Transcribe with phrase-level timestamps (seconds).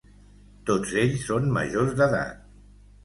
[0.69, 2.41] Tots ells són majors d’edat.